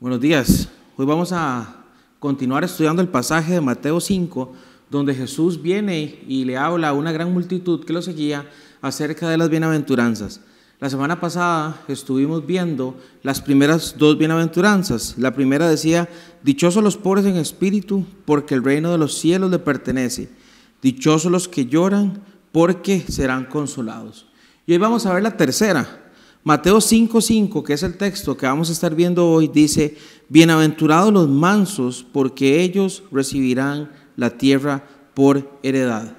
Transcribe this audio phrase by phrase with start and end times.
[0.00, 0.66] Buenos días.
[0.96, 1.76] Hoy vamos a
[2.18, 4.50] continuar estudiando el pasaje de Mateo 5,
[4.88, 8.48] donde Jesús viene y le habla a una gran multitud que lo seguía
[8.80, 10.40] acerca de las bienaventuranzas.
[10.78, 15.16] La semana pasada estuvimos viendo las primeras dos bienaventuranzas.
[15.18, 16.08] La primera decía,
[16.42, 20.30] dichosos los pobres en espíritu, porque el reino de los cielos le pertenece.
[20.80, 22.22] Dichosos los que lloran,
[22.52, 24.28] porque serán consolados.
[24.66, 25.99] Y hoy vamos a ver la tercera,
[26.42, 29.98] Mateo 5:5, que es el texto que vamos a estar viendo hoy, dice,
[30.30, 36.16] bienaventurados los mansos, porque ellos recibirán la tierra por heredad.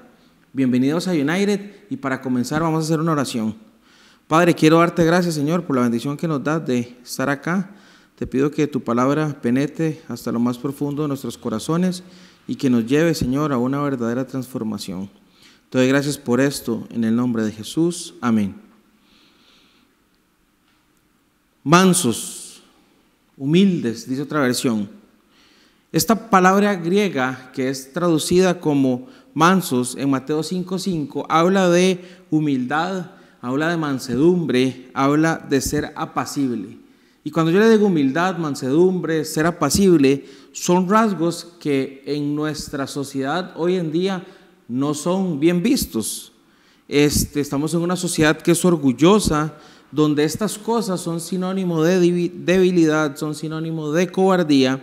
[0.54, 3.56] Bienvenidos a United y para comenzar vamos a hacer una oración.
[4.28, 7.72] Padre, quiero darte gracias, Señor, por la bendición que nos das de estar acá.
[8.16, 12.04] Te pido que tu palabra penetre hasta lo más profundo de nuestros corazones
[12.48, 15.10] y que nos lleve, Señor, a una verdadera transformación.
[15.72, 18.14] Te doy gracias por esto en el nombre de Jesús.
[18.22, 18.71] Amén
[21.64, 22.64] mansos,
[23.38, 24.90] humildes, dice otra versión.
[25.92, 33.70] Esta palabra griega que es traducida como mansos en Mateo 5:5 habla de humildad, habla
[33.70, 36.78] de mansedumbre, habla de ser apacible.
[37.24, 43.54] Y cuando yo le digo humildad, mansedumbre, ser apacible, son rasgos que en nuestra sociedad
[43.56, 44.26] hoy en día
[44.68, 46.32] no son bien vistos.
[46.88, 49.56] Este, estamos en una sociedad que es orgullosa,
[49.92, 52.00] donde estas cosas son sinónimo de
[52.34, 54.80] debilidad, son sinónimo de cobardía,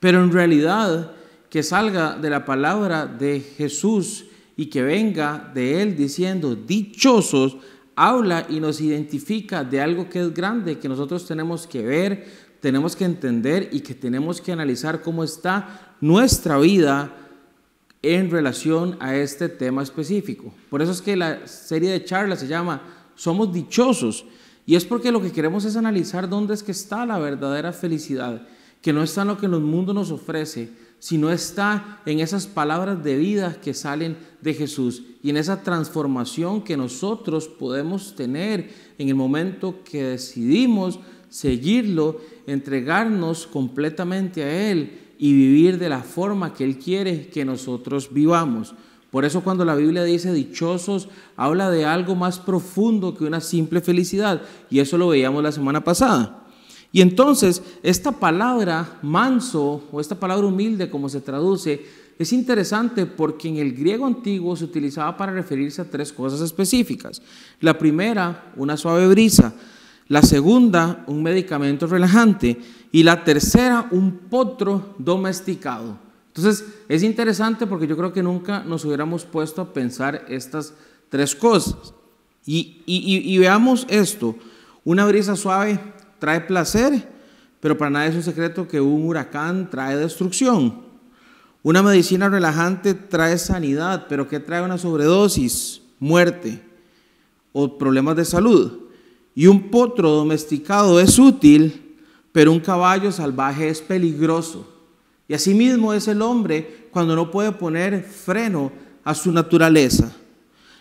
[0.00, 1.12] pero en realidad
[1.48, 4.24] que salga de la palabra de Jesús
[4.56, 7.56] y que venga de Él diciendo, dichosos,
[7.94, 12.26] habla y nos identifica de algo que es grande, que nosotros tenemos que ver,
[12.60, 17.14] tenemos que entender y que tenemos que analizar cómo está nuestra vida
[18.02, 20.52] en relación a este tema específico.
[20.70, 22.82] Por eso es que la serie de charlas se llama
[23.14, 24.24] somos dichosos.
[24.66, 28.46] Y es porque lo que queremos es analizar dónde es que está la verdadera felicidad,
[28.80, 33.02] que no está en lo que el mundo nos ofrece, sino está en esas palabras
[33.02, 39.08] de vida que salen de Jesús y en esa transformación que nosotros podemos tener en
[39.08, 46.62] el momento que decidimos seguirlo, entregarnos completamente a Él y vivir de la forma que
[46.62, 48.74] Él quiere que nosotros vivamos.
[49.12, 53.82] Por eso cuando la Biblia dice dichosos, habla de algo más profundo que una simple
[53.82, 54.40] felicidad.
[54.70, 56.46] Y eso lo veíamos la semana pasada.
[56.92, 61.84] Y entonces, esta palabra manso o esta palabra humilde, como se traduce,
[62.18, 67.20] es interesante porque en el griego antiguo se utilizaba para referirse a tres cosas específicas.
[67.60, 69.52] La primera, una suave brisa.
[70.08, 72.58] La segunda, un medicamento relajante.
[72.90, 76.11] Y la tercera, un potro domesticado.
[76.34, 80.72] Entonces, es interesante porque yo creo que nunca nos hubiéramos puesto a pensar estas
[81.10, 81.92] tres cosas.
[82.46, 84.34] Y, veamos esto.
[84.82, 85.78] Una brisa suave
[86.18, 87.06] trae placer,
[87.60, 90.80] pero para nada es un secreto que un huracán trae destrucción.
[91.62, 95.82] Una medicina relajante trae sanidad, pero ¿qué trae una sobredosis?
[96.00, 96.62] Muerte
[97.52, 98.78] o problemas de salud.
[99.34, 101.98] Y un potro domesticado es útil,
[102.32, 104.71] pero un caballo salvaje es peligroso.
[105.28, 108.72] Y asimismo es el hombre cuando no puede poner freno
[109.04, 110.12] a su naturaleza.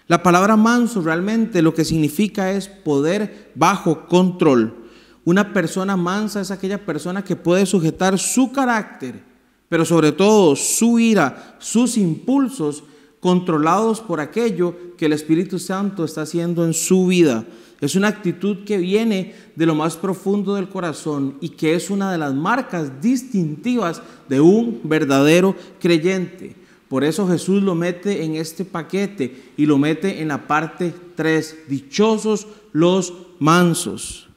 [0.08, 4.76] La palabra manso realmente lo que significa es poder bajo control.
[5.24, 9.24] Una persona mansa es aquella persona que puede sujetar su carácter,
[9.70, 12.84] pero sobre todo su ira, sus impulsos,
[13.22, 17.46] controlados por aquello que el Espíritu Santo está haciendo en su vida.
[17.82, 22.12] Es una actitud que viene de lo más profundo del corazón y que es una
[22.12, 26.56] de las marcas distintivas de un verdadero creyente.
[26.88, 31.58] Por eso Jesús lo mete en este paquete y lo mete en la parte 3.
[31.68, 34.28] Dichosos los mansos.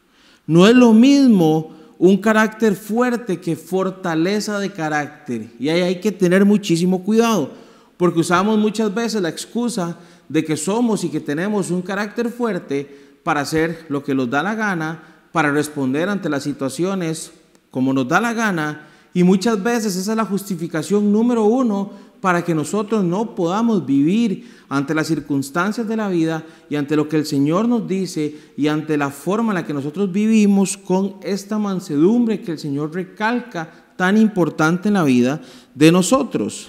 [0.46, 5.50] No es lo mismo un carácter fuerte que fortaleza de carácter.
[5.58, 7.50] Y ahí hay que tener muchísimo cuidado,
[7.96, 9.98] porque usamos muchas veces la excusa
[10.28, 14.42] de que somos y que tenemos un carácter fuerte para hacer lo que nos da
[14.42, 17.32] la gana, para responder ante las situaciones
[17.72, 18.86] como nos da la gana.
[19.12, 21.90] Y muchas veces esa es la justificación número uno
[22.20, 27.08] para que nosotros no podamos vivir ante las circunstancias de la vida y ante lo
[27.08, 31.16] que el Señor nos dice y ante la forma en la que nosotros vivimos con
[31.22, 35.40] esta mansedumbre que el Señor recalca tan importante en la vida
[35.74, 36.68] de nosotros.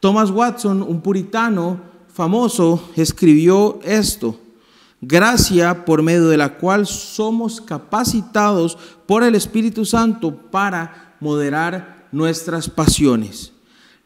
[0.00, 1.80] Thomas Watson, un puritano
[2.12, 4.38] famoso, escribió esto
[5.00, 8.76] gracia por medio de la cual somos capacitados
[9.06, 13.52] por el Espíritu Santo para moderar nuestras pasiones.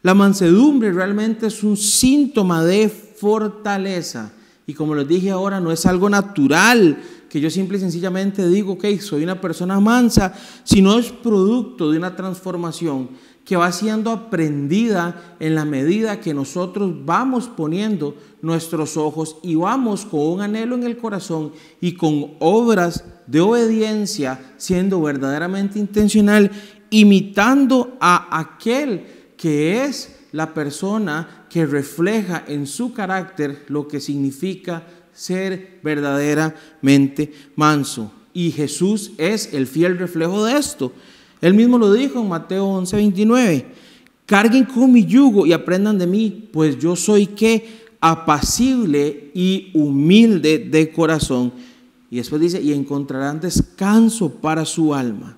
[0.01, 4.31] La mansedumbre realmente es un síntoma de fortaleza.
[4.67, 6.97] Y como les dije ahora, no es algo natural
[7.29, 10.33] que yo simple y sencillamente digo, ok, soy una persona mansa,
[10.63, 13.09] sino es producto de una transformación
[13.43, 18.15] que va siendo aprendida en la medida que nosotros vamos poniendo
[18.45, 21.51] nuestros ojos y vamos con un anhelo en el corazón
[21.81, 26.51] y con obras de obediencia, siendo verdaderamente intencional,
[26.91, 29.03] imitando a aquel
[29.35, 38.11] que es la persona que refleja en su carácter lo que significa ser verdaderamente manso.
[38.31, 40.91] Y Jesús es el fiel reflejo de esto.
[41.41, 43.65] Él mismo lo dijo en Mateo 11, 29.
[44.27, 50.59] Carguen con mi yugo y aprendan de mí, pues yo soy que apacible y humilde
[50.59, 51.51] de corazón.
[52.11, 55.35] Y después dice, y encontrarán descanso para su alma.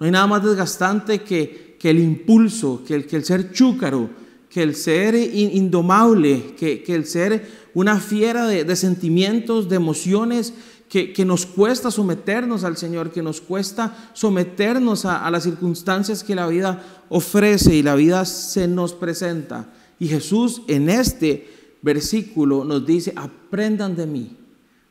[0.00, 4.08] No hay nada más desgastante que, que el impulso, que el, que el ser chúcaro,
[4.48, 10.54] que el ser indomable, que, que el ser una fiera de, sentimientos, de emociones,
[10.88, 16.34] que, nos cuesta someternos al Señor, que nos cuesta someternos a, a las circunstancias que
[16.34, 19.70] la vida ofrece y la vida se nos presenta.
[19.98, 21.53] Y Jesús en este
[21.84, 24.36] versículo nos dice, aprendan de mí,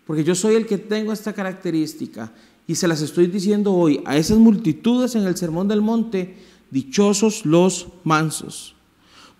[0.05, 2.31] porque yo soy el que tengo esta característica
[2.67, 6.37] y se las estoy diciendo hoy a esas multitudes en el Sermón del Monte,
[6.69, 8.75] dichosos los mansos.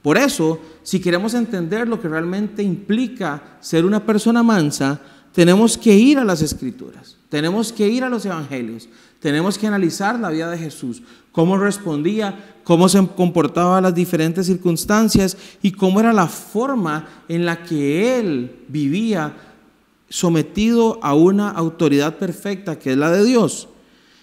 [0.01, 4.99] Por eso, si queremos entender lo que realmente implica ser una persona mansa,
[5.31, 8.89] tenemos que ir a las escrituras, tenemos que ir a los evangelios,
[9.23, 14.47] tenemos que analizar la vida de Jesús, cómo respondía, cómo se comportaba en las diferentes
[14.47, 19.33] circunstancias y cómo era la forma en la que él vivía
[20.09, 23.69] sometido a una autoridad perfecta que es la de Dios.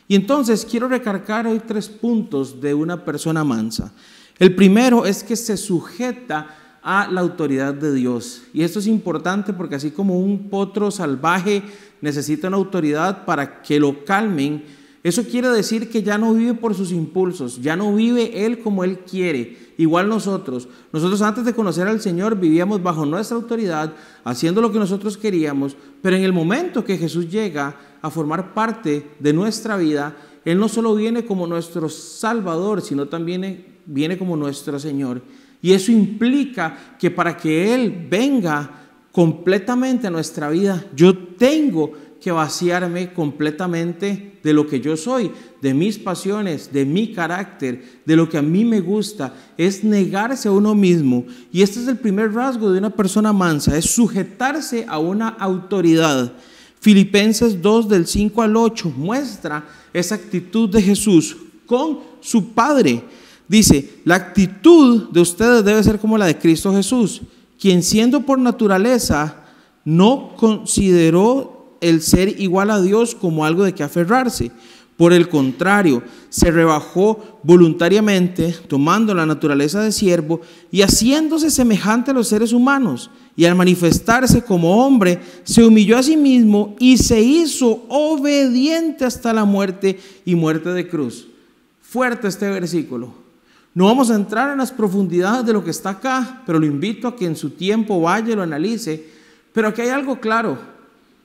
[0.06, 3.94] Y entonces quiero recargar hoy tres puntos de una persona mansa.
[4.38, 8.42] El primero es que se sujeta a la autoridad de Dios.
[8.52, 11.62] Y esto es importante porque así como un potro salvaje
[12.02, 16.74] necesita una autoridad para que lo calmen, eso quiere decir que ya no vive por
[16.74, 19.56] sus impulsos, ya no vive él como él quiere.
[19.78, 23.94] Igual nosotros, nosotros antes de conocer al Señor vivíamos bajo nuestra autoridad,
[24.24, 29.12] haciendo lo que nosotros queríamos, pero en el momento que Jesús llega a formar parte
[29.18, 30.14] de nuestra vida,
[30.44, 35.22] Él no solo viene como nuestro Salvador, sino también viene como nuestro Señor.
[35.62, 38.80] Y eso implica que para que Él venga
[39.12, 45.30] completamente a nuestra vida, yo tengo que vaciarme completamente de lo que yo soy,
[45.62, 50.48] de mis pasiones, de mi carácter, de lo que a mí me gusta, es negarse
[50.48, 51.24] a uno mismo.
[51.50, 56.32] Y este es el primer rasgo de una persona mansa, es sujetarse a una autoridad.
[56.80, 61.36] Filipenses 2 del 5 al 8 muestra esa actitud de Jesús
[61.66, 63.02] con su Padre.
[63.48, 67.22] Dice, la actitud de ustedes debe ser como la de Cristo Jesús,
[67.58, 69.44] quien siendo por naturaleza
[69.84, 74.50] no consideró el ser igual a Dios como algo de que aferrarse.
[75.00, 82.14] Por el contrario, se rebajó voluntariamente, tomando la naturaleza de siervo y haciéndose semejante a
[82.14, 83.10] los seres humanos.
[83.34, 89.32] Y al manifestarse como hombre, se humilló a sí mismo y se hizo obediente hasta
[89.32, 91.28] la muerte y muerte de cruz.
[91.80, 93.14] Fuerte este versículo.
[93.72, 97.08] No vamos a entrar en las profundidades de lo que está acá, pero lo invito
[97.08, 99.06] a que en su tiempo vaya y lo analice.
[99.54, 100.58] Pero aquí hay algo claro,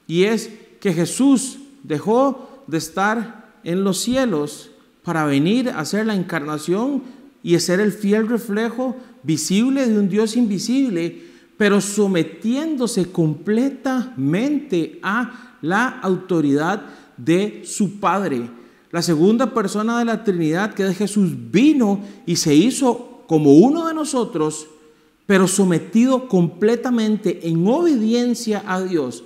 [0.07, 4.71] y es que Jesús dejó de estar en los cielos
[5.03, 7.03] para venir a ser la encarnación
[7.43, 11.21] y ser el fiel reflejo visible de un Dios invisible,
[11.57, 16.81] pero sometiéndose completamente a la autoridad
[17.17, 18.49] de su Padre.
[18.91, 23.87] La segunda persona de la Trinidad, que es Jesús, vino y se hizo como uno
[23.87, 24.67] de nosotros,
[25.25, 29.23] pero sometido completamente en obediencia a Dios,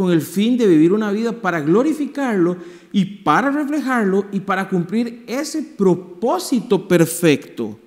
[0.00, 2.56] con el fin de vivir una vida para glorificarlo
[2.90, 7.78] y para reflejarlo y para cumplir ese propósito perfecto.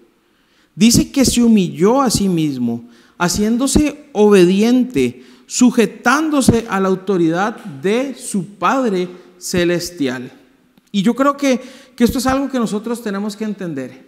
[0.76, 8.46] Dice que se humilló a sí mismo, haciéndose obediente, sujetándose a la autoridad de su
[8.60, 9.08] Padre
[9.40, 10.32] celestial.
[10.92, 11.60] Y yo creo que,
[11.98, 14.06] esto es algo que nosotros tenemos que entender.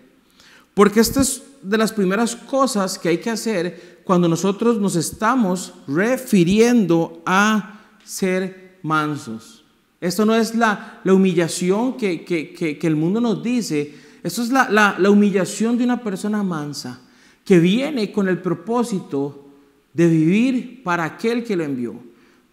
[0.75, 5.73] Porque esta es de las primeras cosas que hay que hacer cuando nosotros nos estamos
[5.87, 7.74] refiriendo a
[8.05, 9.65] ser mansos.
[9.99, 13.93] Esto no es la, humillación que, el mundo nos dice,
[14.23, 17.01] esto es la, la humillación de una persona mansa
[17.43, 19.45] que viene con el propósito
[19.93, 21.95] de vivir para aquel que lo envió,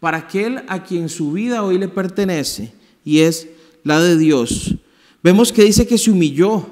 [0.01, 2.73] para aquel a quien su vida hoy le pertenece,
[3.05, 3.49] y es
[3.85, 4.77] la de Dios.
[5.23, 6.67] Vemos que dice que se humilló.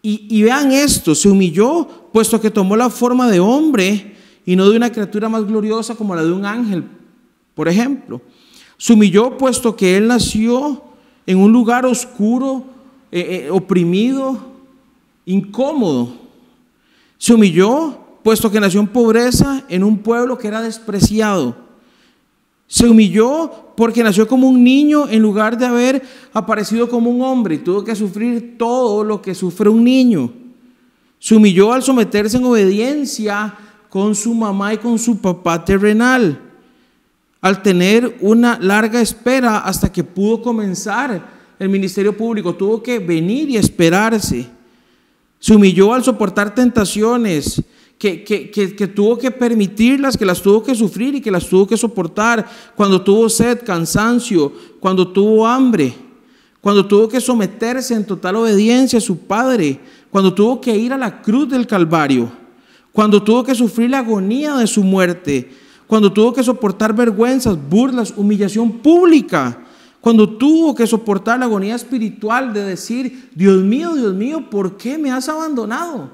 [0.00, 4.76] Y, vean esto, se humilló puesto que tomó la forma de hombre y no de
[4.76, 6.84] una criatura más gloriosa como la de un ángel,
[7.58, 8.20] por ejemplo.
[8.76, 10.80] Se humilló puesto que él nació
[11.26, 12.62] en un lugar oscuro,
[13.10, 14.38] eh, eh, oprimido,
[15.26, 16.12] incómodo.
[17.18, 21.56] Se humilló puesto que nació en pobreza en un pueblo que era despreciado.
[22.68, 27.56] Se humilló porque nació como un niño en lugar de haber aparecido como un hombre
[27.56, 30.32] y tuvo que sufrir todo lo que sufre un niño.
[31.18, 33.52] Se humilló al someterse en obediencia
[33.90, 36.44] con su mamá y con su papá terrenal
[37.40, 43.50] al tener una larga espera hasta que pudo comenzar el ministerio público, tuvo que venir
[43.50, 44.46] y esperarse.
[45.38, 47.62] Se humilló al soportar tentaciones,
[47.98, 51.76] que, que, tuvo que permitirlas, que las tuvo que sufrir y que las tuvo que
[51.76, 55.94] soportar, cuando tuvo sed, cansancio, cuando tuvo hambre,
[56.60, 59.80] cuando tuvo que someterse en total obediencia a su Padre,
[60.10, 62.30] cuando tuvo que ir a la cruz del Calvario,
[62.92, 65.50] cuando tuvo que sufrir la agonía de su muerte,
[65.88, 69.64] cuando tuvo que soportar vergüenzas, burlas, humillación pública,
[70.00, 74.98] cuando tuvo que soportar la agonía espiritual de decir, Dios mío, Dios mío, ¿por qué
[74.98, 76.10] me has abandonado?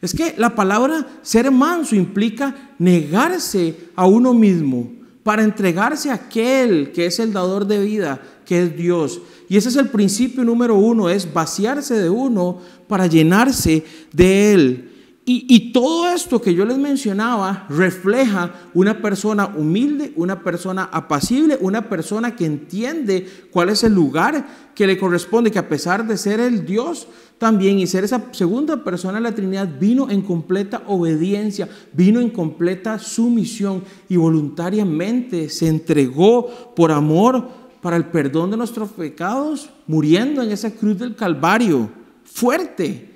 [0.00, 4.90] Es que la palabra ser manso implica negarse a uno mismo
[5.24, 9.20] para entregarse a aquel que es el dador de vida, que es Dios.
[9.48, 14.89] Y ese es el principio número uno, es vaciarse de uno para llenarse de Él.
[15.32, 21.88] Y, todo esto que yo les mencionaba refleja una persona humilde, una persona apacible, una
[21.88, 26.40] persona que entiende cuál es el lugar que le corresponde, que a pesar de ser
[26.40, 27.06] el Dios
[27.38, 32.30] también y ser esa segunda persona de la Trinidad, vino en completa obediencia, vino en
[32.30, 37.48] completa sumisión y voluntariamente se entregó por amor
[37.80, 41.88] para el perdón de nuestros pecados, muriendo en esa cruz del Calvario.
[42.24, 43.06] Fuerte.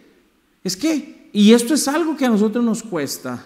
[0.63, 3.45] Es que y esto es algo que a nosotros nos cuesta.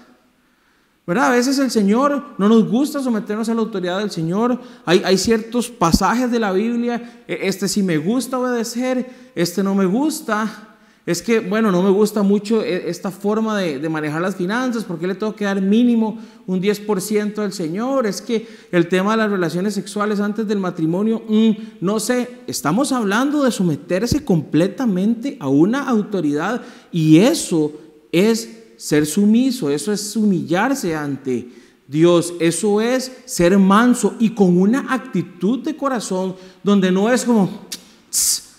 [1.07, 1.29] ¿Verdad?
[1.29, 4.61] A veces el Señor no nos gusta someternos a la autoridad del Señor.
[4.85, 9.87] Hay, ciertos pasajes de la Biblia, e, este sí me gusta obedecer, este no me
[9.87, 10.68] gusta
[11.09, 15.07] es que, bueno, no me gusta mucho e, esta forma de, manejar las finanzas, porque
[15.07, 19.31] le tengo que dar mínimo un 10% al Señor, es que el tema de las
[19.31, 25.89] relaciones sexuales antes del matrimonio, mm, no sé, estamos hablando de someterse completamente a una
[25.89, 26.61] autoridad
[26.93, 27.73] y eso
[28.13, 31.49] es ser sumiso, eso es humillarse ante
[31.87, 37.49] Dios, eso es ser manso y con una actitud de corazón donde no es como,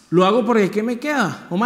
[0.10, 1.46] lo hago porque ¿qué me queda?
[1.52, 1.58] O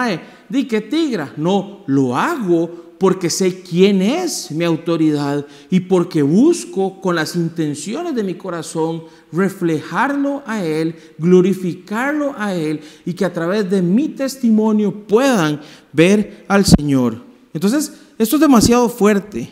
[0.53, 1.33] di que tigra.
[1.35, 8.13] No, lo hago porque sé quién es mi autoridad y porque busco con las intenciones
[8.13, 14.09] de mi corazón reflejarlo a Él, glorificarlo a Él y que a través de mi
[14.09, 15.59] testimonio puedan
[15.91, 17.17] ver al Señor.
[17.51, 19.51] Entonces, esto es demasiado fuerte.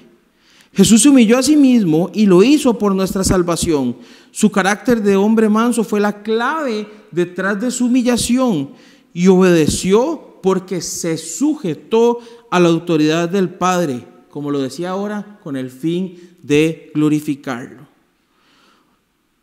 [0.72, 3.98] Jesús se humilló a sí mismo y lo hizo por nuestra salvación.
[4.30, 8.70] Su carácter de hombre manso fue la clave detrás de su humillación
[9.14, 12.20] y obedeció porque se sujetó
[12.50, 17.88] a la autoridad del Padre, como lo decía ahora, con el fin de glorificarlo.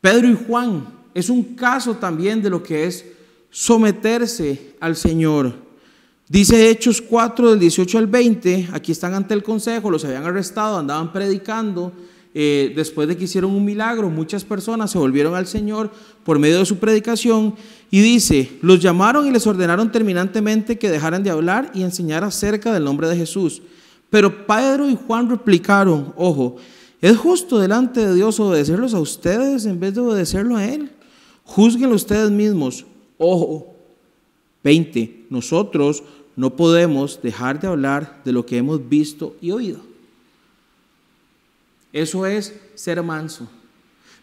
[0.01, 3.05] Pedro y Juan es un caso también de lo que es
[3.51, 5.55] someterse al Señor.
[6.29, 10.79] Dice Hechos 4 del 18 al 20, aquí están ante el consejo, los habían arrestado,
[10.79, 11.93] andaban predicando,
[12.35, 15.91] eh, después de que hicieron un milagro, muchas personas se volvieron al Señor
[16.25, 17.55] por medio de su predicación
[17.91, 22.73] y dice, los llamaron y les ordenaron terminantemente que dejaran de hablar y enseñar acerca
[22.73, 23.63] del nombre de Jesús.
[24.11, 26.57] Pero Pedro y Juan replicaron, ojo,
[27.01, 30.91] ¿es justo delante de Dios obedecerlos a ustedes en vez de obedecerlo a Él?
[31.45, 32.85] Juzguenlo ustedes mismos.
[33.17, 33.75] Ojo,
[34.65, 35.27] 20.
[35.31, 36.03] Nosotros
[36.37, 39.88] no podemos dejar de hablar de lo que hemos visto y oído.
[41.93, 43.49] Eso es ser manso.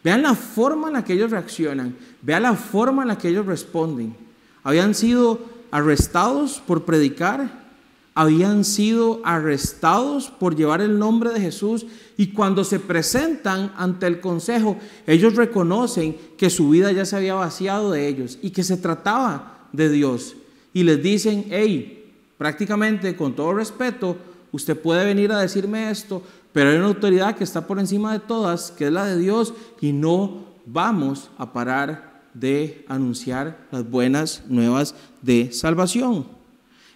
[0.04, 3.46] Vean la forma en la que ellos reaccionan, vean la forma en la que ellos
[3.46, 4.16] responden.
[4.64, 5.40] Habían sido
[5.72, 7.66] arrestados por predicar,
[8.14, 11.86] habían sido arrestados por llevar el nombre de Jesús
[12.18, 17.34] y cuando se presentan ante el consejo, ellos reconocen que su vida ya se había
[17.34, 20.38] vaciado de ellos y que se trataba de Dios.
[20.74, 24.18] Y les dicen, hey, prácticamente con todo respeto,
[24.52, 26.22] usted puede venir a decirme esto,
[26.56, 29.54] pero hay una autoridad que está por encima de todas, que es la de Dios,
[29.82, 36.26] y no vamos a parar de anunciar las buenas nuevas de salvación.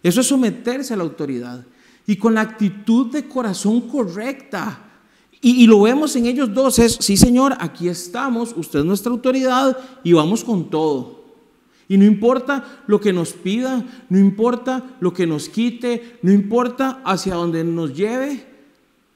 [0.01, 1.65] Eso es someterse a la autoridad
[2.07, 4.79] y con la actitud de corazón correcta.
[5.41, 9.77] Y, lo vemos en ellos dos, es, sí Señor, aquí estamos, usted es nuestra autoridad
[10.05, 11.25] y vamos con todo.
[11.89, 17.01] Y no importa lo que nos pida, no importa lo que nos quite, no importa
[17.03, 18.47] hacia dónde nos lleve,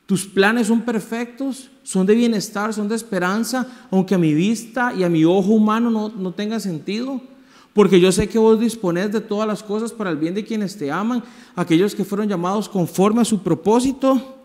[0.05, 5.03] Tus planes son perfectos, son de bienestar, son de esperanza, aunque a mi vista y
[5.03, 7.21] a mi ojo humano no, no tenga sentido.
[7.73, 10.77] Porque yo sé que vos disponés de todas las cosas para el bien de quienes
[10.77, 11.23] te aman,
[11.55, 14.35] aquellos que fueron llamados conforme a su propósito.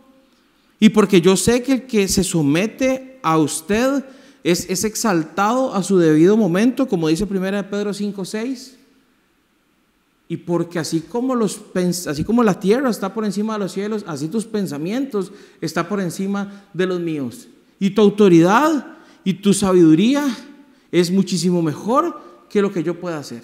[0.81, 4.05] Y porque yo sé que el que se somete a usted
[4.45, 8.78] es, es exaltado a su debido momento, como dice 1 Pedro 5, 6.
[10.29, 11.61] Y porque así como, los,
[12.07, 16.01] así como la tierra está por encima de los cielos, así tus pensamientos están por
[16.01, 17.49] encima de los míos.
[17.81, 20.27] Y tu autoridad y tu sabiduría
[20.93, 22.21] es muchísimo mejor
[22.51, 23.43] que lo que yo pueda hacer.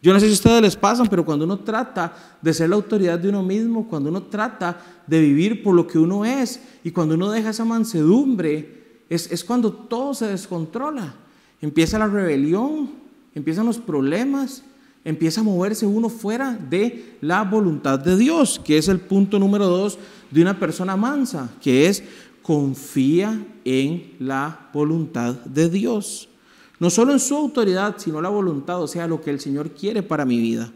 [0.00, 2.76] Yo no sé si a ustedes les pasan, pero cuando uno trata de ser la
[2.76, 6.92] autoridad de uno mismo, cuando uno trata de vivir por lo que uno es y
[6.92, 11.14] cuando uno deja esa mansedumbre, es, es cuando todo se descontrola.
[11.60, 12.90] Empieza la rebelión,
[13.34, 14.62] empiezan los problemas,
[15.08, 19.66] empieza a moverse uno fuera de la voluntad de Dios, que es el punto número
[19.66, 19.98] dos
[20.30, 22.04] de una persona mansa, que es
[22.42, 26.28] confía en la voluntad de Dios.
[26.78, 30.02] No solo en su autoridad, sino la voluntad, o sea, lo que el Señor quiere
[30.02, 30.70] para mi vida.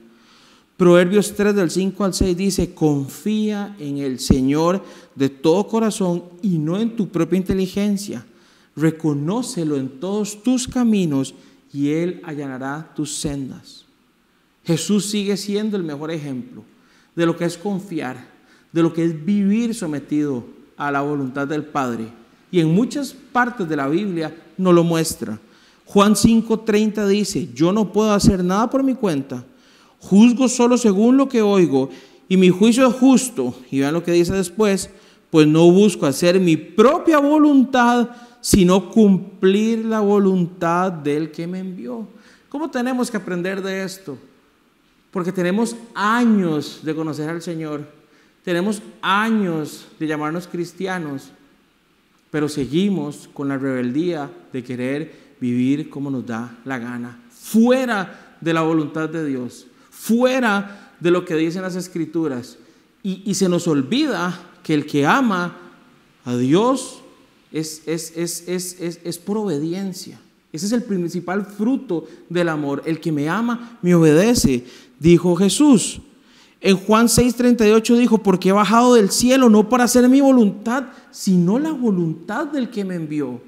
[0.78, 4.82] Proverbios 3 del 5 al 6 dice, confía en el Señor
[5.14, 8.24] de todo corazón y no en tu propia inteligencia.
[8.76, 11.34] Reconócelo en todos tus caminos
[11.70, 13.81] y Él allanará tus sendas.
[14.64, 16.64] Jesús sigue siendo el mejor ejemplo
[17.14, 18.28] de lo que es confiar,
[18.72, 20.44] de lo que es vivir sometido
[20.76, 22.08] a la voluntad del Padre.
[22.50, 25.38] Y en muchas partes de la Biblia nos lo muestra.
[25.84, 29.44] Juan 5:30 dice, yo no puedo hacer nada por mi cuenta,
[29.98, 31.90] juzgo solo según lo que oigo
[32.28, 33.54] y mi juicio es justo.
[33.70, 34.88] Y vean lo que dice después,
[35.30, 38.08] pues no busco hacer mi propia voluntad,
[38.40, 42.08] sino cumplir la voluntad del que me envió.
[42.48, 44.16] ¿Cómo tenemos que aprender de esto?
[45.12, 47.86] Porque tenemos años de conocer al Señor,
[48.44, 51.30] tenemos años de llamarnos cristianos,
[52.30, 58.54] pero seguimos con la rebeldía de querer vivir como nos da la gana, fuera de
[58.54, 62.58] la voluntad de Dios, fuera de lo que dicen las escrituras.
[63.02, 65.56] Y, se nos olvida que el que ama
[66.24, 67.00] a Dios
[67.50, 70.20] es, es, es, es, por obediencia.
[70.52, 72.82] Ese es el principal fruto del amor.
[72.86, 74.64] El que me ama, me obedece,
[75.02, 76.00] dijo Jesús.
[76.60, 81.58] En Juan 6:38 dijo, porque he bajado del cielo no para hacer mi voluntad, sino
[81.58, 83.40] la voluntad del que me envió.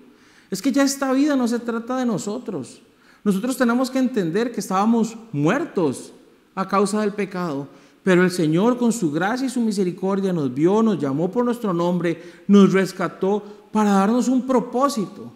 [0.50, 2.82] Es que ya esta vida no se trata de nosotros.
[3.22, 6.12] Nosotros tenemos que entender que estábamos muertos
[6.54, 7.68] a causa del pecado,
[8.02, 11.72] pero el Señor con su gracia y su misericordia nos vio, nos llamó por nuestro
[11.72, 15.32] nombre, nos rescató para darnos un propósito.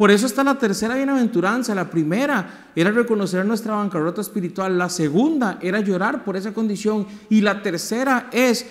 [0.00, 1.74] Por eso está la tercera bienaventuranza.
[1.74, 4.78] La primera era reconocer nuestra bancarrota espiritual.
[4.78, 7.06] La segunda era llorar por esa condición.
[7.28, 8.64] Y la tercera es,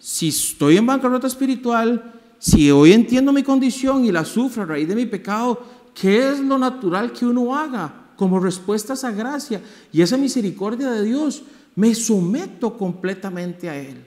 [0.00, 4.88] si estoy en bancarrota espiritual, si hoy entiendo mi condición y la sufro a raíz
[4.88, 5.62] de mi pecado,
[5.94, 10.90] ¿qué es lo natural que uno haga como respuesta a esa gracia y esa misericordia
[10.90, 11.44] de Dios?
[11.76, 14.04] Me someto completamente a Él,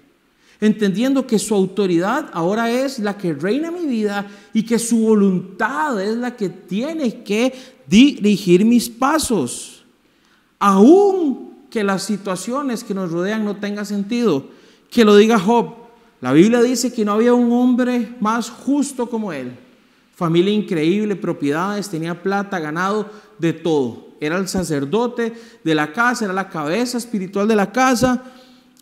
[0.62, 6.02] entendiendo que su autoridad ahora es la que reina mi vida y que su voluntad
[6.02, 7.54] es la que tiene que
[7.88, 9.84] dirigir mis pasos.
[10.60, 14.46] Aún que las situaciones que nos rodean no tengan sentido,
[14.90, 15.76] que lo diga Job,
[16.22, 19.52] la Biblia dice que no había un hombre más justo como él.
[20.16, 24.08] Familia increíble, propiedades, tenía plata, ganado, de todo.
[24.22, 28.24] Era el sacerdote de la casa, era la cabeza espiritual de la casa,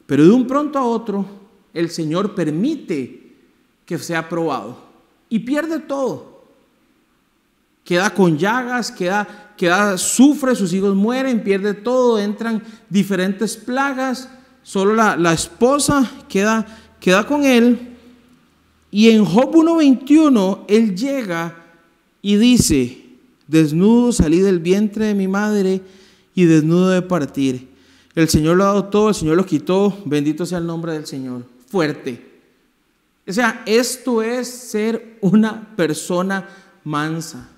[0.06, 1.43] pero de un pronto a otro
[1.74, 3.34] el Señor permite
[3.86, 4.78] que sea probado
[5.30, 6.44] y pierde todo.
[7.84, 14.30] Queda con llagas, queda, queda, sufre, sus hijos mueren, pierde todo, entran diferentes plagas,
[14.62, 16.66] solo la, la esposa queda
[17.04, 17.78] queda con él
[18.90, 21.66] y en Job 1.21 él llega
[22.22, 22.98] y dice,
[23.46, 25.82] desnudo salí del vientre de mi madre
[26.34, 27.68] y desnudo de partir.
[28.16, 31.06] El Señor lo ha dado todo, el Señor lo quitó, bendito sea el nombre del
[31.06, 31.44] Señor.
[31.74, 32.24] Fuerte.
[33.28, 36.48] O sea, esto es ser una persona
[36.84, 37.50] mansa.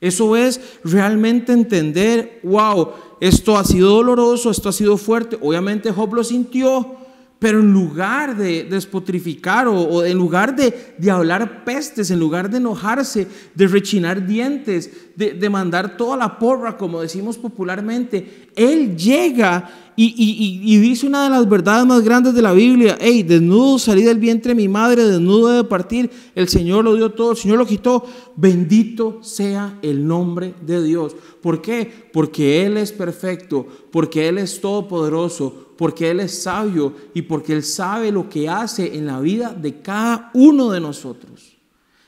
[0.00, 5.36] Eso es realmente entender, wow, esto ha sido doloroso, esto ha sido fuerte.
[5.42, 6.96] Obviamente Job lo sintió,
[7.42, 13.26] pero en lugar de despotrificar o, en lugar de, hablar pestes, en lugar de enojarse,
[13.52, 21.04] de rechinar dientes, de, mandar toda la porra, como decimos popularmente, Él llega y, dice
[21.04, 24.54] una de las verdades más grandes de la Biblia, hey, desnudo salí del vientre de
[24.54, 28.04] mi madre, desnudo de partir, el Señor lo dio todo, el Señor lo quitó,
[28.36, 31.16] bendito sea el nombre de Dios.
[31.40, 31.90] ¿Por qué?
[32.12, 37.64] Porque Él es perfecto, porque Él es todopoderoso, porque Él es sabio y porque Él
[37.64, 41.56] sabe lo que hace en la vida de cada uno de nosotros.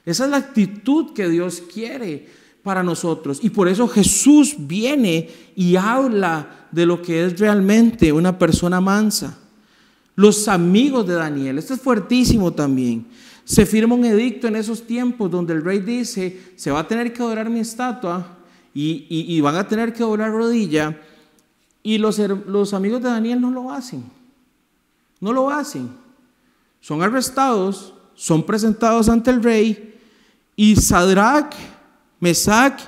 [0.05, 2.25] Esa es la actitud que Dios quiere
[2.63, 3.41] para nosotros.
[3.43, 9.41] Y por eso Jesús viene y habla de lo que es realmente una persona mansa.
[10.15, 13.09] Los amigos de Daniel, esto es fuertísimo también.
[13.43, 17.13] Se firma un edicto en esos tiempos donde el rey dice, se va a tener
[17.13, 18.39] que adorar mi estatua
[18.73, 20.97] y, van a tener que doblar rodilla.
[21.85, 24.03] Y los, los amigos de Daniel no lo hacen.
[25.21, 25.89] No lo hacen.
[26.81, 29.95] Son arrestados, son presentados ante el rey
[30.57, 31.55] y Sadrach,
[32.21, 32.81] Mesach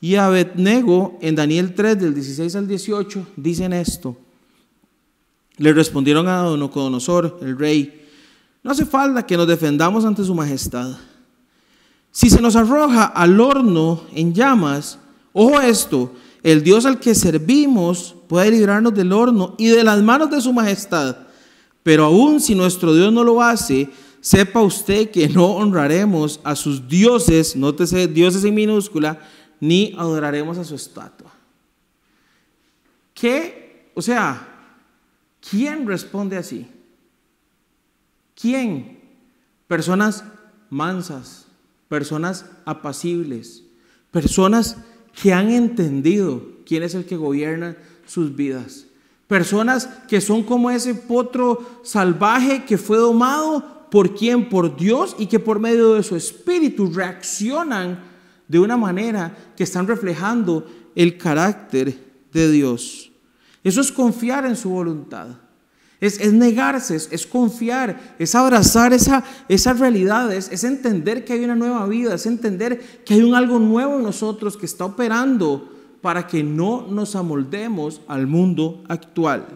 [0.00, 4.16] y Abednego en Daniel 3 del 16 al 18 dicen esto.
[5.56, 8.06] Le respondieron a Donocodonosor, el rey,
[8.62, 10.96] no hace falta que nos defendamos ante su majestad.
[12.10, 14.98] Si se nos arroja al horno en llamas,
[15.32, 16.12] ojo esto,
[16.46, 20.52] el Dios al que servimos puede librarnos del horno y de las manos de su
[20.52, 21.16] majestad.
[21.82, 26.86] Pero aún si nuestro Dios no lo hace, sepa usted que no honraremos a sus
[26.86, 29.18] dioses, nótese dioses en minúscula,
[29.58, 31.32] ni adoraremos a su estatua.
[33.12, 33.90] ¿Qué?
[33.94, 34.46] O sea,
[35.50, 36.68] ¿quién responde así?
[38.40, 39.00] ¿Quién?
[39.66, 40.22] Personas
[40.70, 41.48] mansas,
[41.88, 43.64] personas apacibles,
[44.12, 44.76] personas
[45.20, 47.76] que han entendido quién es el que gobierna
[48.06, 48.86] sus vidas.
[49.26, 55.26] Personas que son como ese potro salvaje que fue domado por quién, por Dios y
[55.26, 57.98] que por medio de su espíritu reaccionan
[58.46, 61.98] de una manera que están reflejando el carácter
[62.32, 63.10] de Dios.
[63.64, 65.28] Eso es confiar en su voluntad.
[66.00, 71.86] Es, negarse, es, confiar, es abrazar esa, esas realidades, es entender que hay una nueva
[71.86, 76.44] vida, es entender que hay un algo nuevo en nosotros que está operando para que
[76.44, 79.46] no nos amoldemos al mundo actual.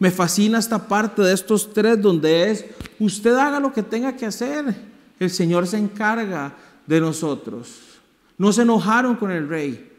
[0.00, 2.64] Me fascina esta parte de estos tres donde es,
[2.98, 4.74] usted haga lo que tenga que hacer,
[5.20, 6.52] el Señor se encarga
[6.84, 7.80] de nosotros.
[8.36, 9.90] No se enojaron con el rey,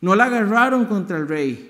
[0.00, 1.69] no la agarraron contra el rey,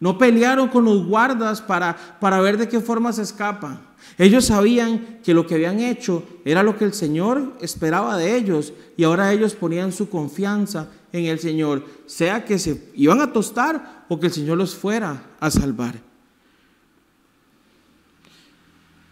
[0.00, 3.80] no pelearon con los guardas para, para ver de qué forma se escapan.
[4.16, 8.72] Ellos sabían que lo que habían hecho era lo que el Señor esperaba de ellos
[8.96, 14.04] y ahora ellos ponían su confianza en el Señor, sea que se iban a tostar
[14.08, 16.00] o que el Señor los fuera a salvar.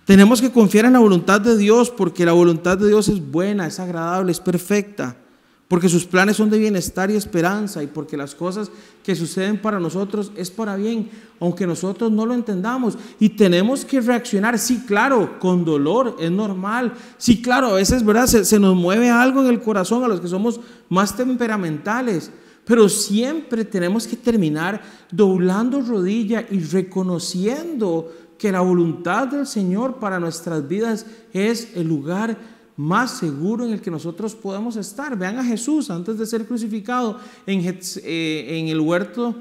[0.04, 3.66] Tenemos que confiar en la voluntad de Dios porque la voluntad de Dios es buena,
[3.66, 5.16] es agradable, es perfecta
[5.68, 8.70] porque sus planes son de bienestar y esperanza y porque las cosas
[9.02, 12.96] que suceden para nosotros es para bien, aunque nosotros no lo entendamos.
[13.18, 16.94] Y tenemos que reaccionar, sí, claro, con dolor, es normal.
[17.18, 18.28] Sí, claro, a veces, ¿verdad?
[18.28, 22.30] Se, se nos mueve algo en el corazón a los que somos más temperamentales.
[22.64, 30.20] Pero siempre tenemos que terminar doblando rodilla y reconociendo que la voluntad del Señor para
[30.20, 35.16] nuestras vidas es el lugar más seguro en el que nosotros podemos estar.
[35.16, 37.62] Vean a Jesús antes de ser crucificado en,
[38.04, 39.34] eh, el huerto,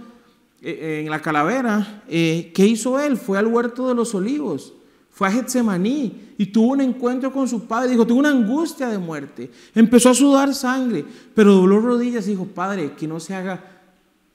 [0.61, 2.03] eh, en la calavera.
[2.07, 3.17] Eh, ¿Qué hizo él?
[3.17, 4.73] Fue al huerto de los olivos.
[5.11, 7.91] Fue a Getsemaní y tuvo un encuentro con su padre.
[7.91, 9.49] Dijo, tengo una angustia de muerte.
[9.73, 13.63] Empezó a sudar sangre, pero dobló rodillas y dijo, Padre, que no se haga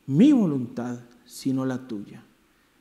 [0.06, 2.22] mi voluntad, sino la tuya.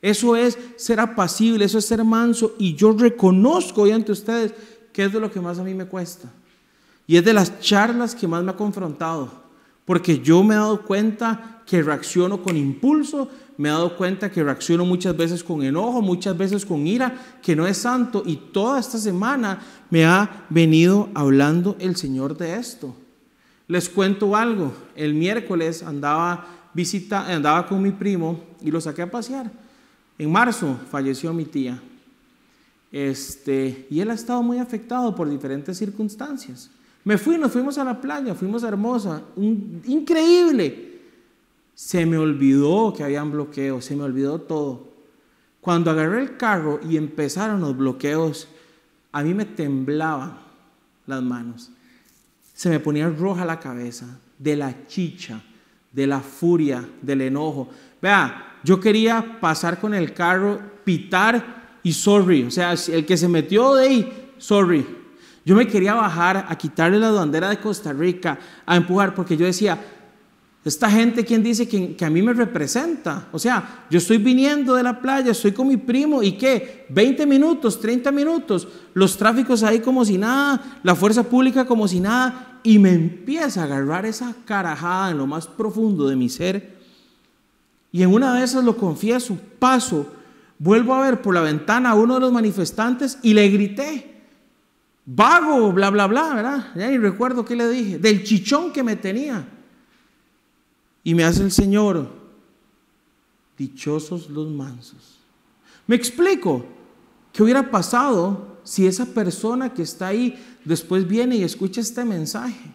[0.02, 2.54] Eso es ser apacible, eso es ser manso.
[2.58, 4.54] Y yo reconozco hoy ante ustedes
[5.00, 6.28] ¿qué es de lo que más a mí me cuesta?
[7.06, 9.32] Y es de las charlas que más me ha confrontado,
[9.86, 14.44] porque yo me he dado cuenta que reacciono con impulso, me he dado cuenta que
[14.44, 18.78] reacciono muchas veces con enojo, muchas veces con ira, que no es santo, y toda
[18.78, 22.94] esta semana me ha venido hablando el Señor de esto.
[23.68, 29.10] Les cuento algo, el miércoles andaba, visita, andaba con mi primo y lo saqué a
[29.10, 29.50] pasear.
[30.18, 31.80] En marzo falleció mi tía.
[32.92, 36.70] Este, y él ha estado muy afectado por diferentes circunstancias.
[37.04, 41.00] Me fui, nos fuimos a la playa, fuimos a Hermosa, increíble.
[41.74, 44.90] Se me olvidó que habían bloqueos, se me olvidó todo.
[45.60, 48.48] Cuando agarré el carro y empezaron los bloqueos,
[49.12, 50.38] a mí me temblaban
[51.06, 51.70] las manos.
[52.54, 55.42] Se me ponía roja la cabeza de la chicha,
[55.92, 57.68] de la furia, del enojo.
[58.00, 62.44] Vea, yo quería pasar con el carro, pitar y sorry.
[62.44, 64.86] O sea, el que se metió de ahí, sorry.
[65.44, 69.46] Yo me quería bajar a quitarle la bandera de Costa Rica, a empujar, porque yo
[69.46, 69.78] decía,
[70.62, 73.28] esta gente, ¿quién dice que, que, a mí me representa?
[73.32, 77.24] O sea, yo estoy viniendo de la playa, estoy con mi primo y qué, 20
[77.24, 82.60] minutos, 30 minutos, los tráficos ahí como si nada, la fuerza pública como si nada,
[82.62, 86.78] y me empieza a agarrar esa carajada en lo más profundo de mi ser.
[87.90, 90.06] Y en una de esas lo confieso, paso
[90.60, 94.22] vuelvo a ver por la ventana a uno de los manifestantes y le grité,
[95.06, 96.66] vago, bla, bla, bla, ¿verdad?
[96.76, 99.48] Ya ni recuerdo qué le dije, del chichón que me tenía.
[101.02, 102.10] Y me hace el Señor,
[103.56, 105.18] dichosos los mansos.
[105.86, 106.66] Me explico,
[107.32, 112.70] ¿qué hubiera pasado si esa persona que está ahí después viene y escucha este mensaje?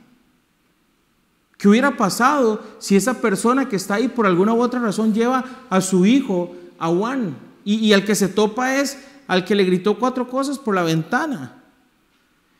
[1.59, 5.45] ¿Qué hubiera pasado si esa persona que está ahí por alguna u otra razón lleva
[5.69, 8.97] a su hijo a Juan y, y al que se topa es
[9.27, 11.63] al que le gritó cuatro cosas por la ventana?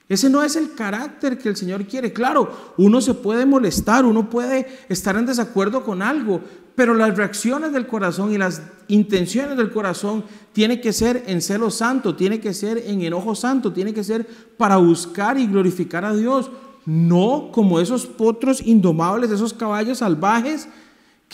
[0.08, 2.14] Ese no es el carácter que el Señor quiere.
[2.14, 6.42] Claro, uno se puede molestar, uno puede estar en desacuerdo con algo,
[6.76, 11.72] pero las reacciones del corazón y las intenciones del corazón tienen que ser en celo
[11.72, 16.14] santo, tiene que ser en enojo santo, tiene que ser para buscar y glorificar a
[16.14, 16.52] Dios,
[16.86, 20.68] no como esos potros indomables, esos caballos salvajes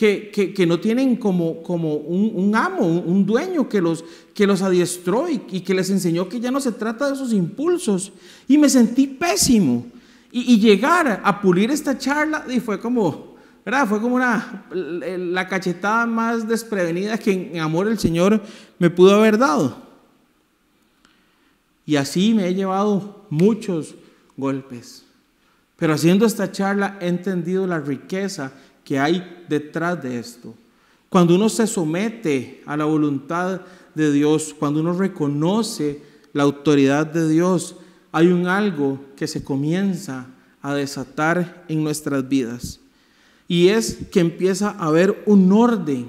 [0.02, 4.02] que, no tienen como, un, amo, un, dueño que los,
[4.62, 8.12] adiestró y, que les enseñó que ya no se trata de esos impulsos.
[8.48, 9.86] Y me sentí pésimo.
[10.32, 13.32] Y, llegar a pulir esta charla y fue como.
[13.88, 18.42] Fue como la cachetada más desprevenida que en amor el Señor
[18.80, 19.76] me pudo haber dado.
[21.86, 23.94] Y así me he llevado muchos
[24.36, 25.04] golpes.
[25.76, 28.52] Pero haciendo esta charla he entendido la riqueza
[28.84, 30.54] que hay detrás de esto.
[31.08, 33.60] Cuando uno se somete a la voluntad
[33.94, 37.76] de Dios, cuando uno reconoce la autoridad de Dios,
[38.12, 40.26] hay un algo que se comienza
[40.62, 42.80] a desatar en nuestras vidas.
[43.48, 46.06] Y es que empieza a haber un orden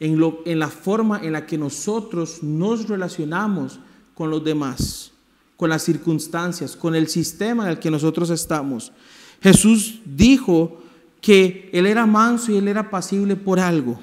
[0.00, 3.78] en, lo, en la forma en la que nosotros nos relacionamos
[4.14, 5.12] con los demás,
[5.56, 8.92] con las circunstancias, con el sistema en el que nosotros estamos.
[9.40, 10.81] Jesús dijo
[11.22, 13.98] que él era manso y él era pasible por algo.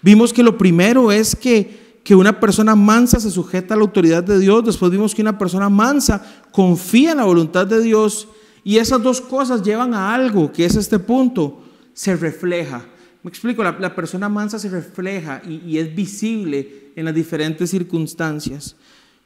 [0.00, 4.24] Vimos que lo primero es que, que una persona mansa se sujeta a la autoridad
[4.24, 4.64] de Dios.
[4.64, 8.28] Después vimos que una persona mansa confía en la voluntad de Dios.
[8.64, 12.86] Y esas dos cosas llevan a algo, que es este punto, se refleja.
[13.22, 18.74] Me explico, la, persona mansa se refleja y, y es visible en las diferentes circunstancias.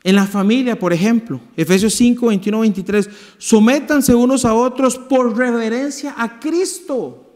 [0.05, 6.15] En la familia, por ejemplo, Efesios 5, 21, 23, sométanse unos a otros por reverencia
[6.17, 7.29] a Cristo.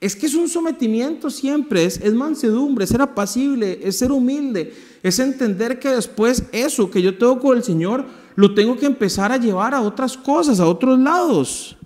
[0.00, 4.72] Es que es un sometimiento siempre, es, es, mansedumbre, es ser apacible, es ser humilde,
[5.02, 9.30] es entender que después eso que yo tengo con el Señor lo tengo que empezar
[9.30, 11.76] a llevar a otras cosas, a otros lados.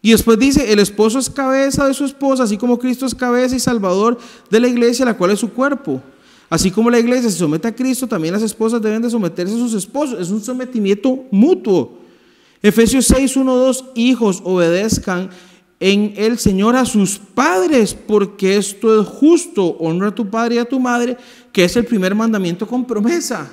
[0.00, 3.54] Y después dice, el esposo es cabeza de su esposa, así como Cristo es cabeza
[3.54, 6.02] y salvador de la iglesia, la cual es su cuerpo.
[6.50, 9.58] Así como la iglesia se somete a Cristo, también las esposas deben de someterse a
[9.58, 10.18] sus esposos.
[10.18, 12.00] Es un sometimiento mutuo.
[12.60, 15.30] Efesios 6, 1, 2, hijos, obedezcan
[15.78, 19.64] en el Señor a sus padres, porque esto es justo.
[19.78, 21.16] Honra a tu padre y a tu madre,
[21.52, 23.48] que es el primer mandamiento con promesa.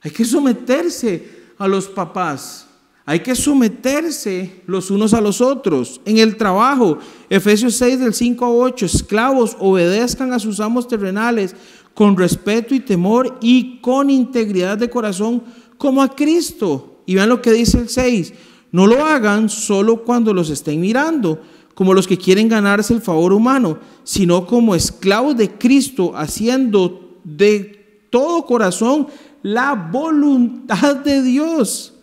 [0.00, 2.66] Hay que someterse a los papás.
[3.06, 6.00] Hay que someterse los unos a los otros.
[6.06, 11.54] En el trabajo, Efesios 6 del 5 a 8, esclavos obedezcan a sus amos terrenales
[11.94, 15.42] con respeto y temor y con integridad de corazón
[15.78, 17.02] como a Cristo.
[17.06, 18.34] Y vean lo que dice el 6,
[18.72, 21.40] no lo hagan solo cuando los estén mirando,
[21.74, 28.06] como los que quieren ganarse el favor humano, sino como esclavos de Cristo, haciendo de
[28.10, 29.08] todo corazón
[29.42, 31.93] la voluntad de Dios.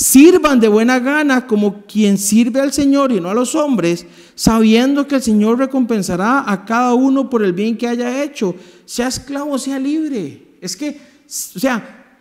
[0.00, 5.06] Sirvan de buena gana como quien sirve al Señor y no a los hombres, sabiendo
[5.06, 8.54] que el Señor recompensará a cada uno por el bien que haya hecho,
[8.86, 10.56] sea esclavo, sea libre.
[10.62, 10.98] Es que,
[11.54, 12.16] o sea,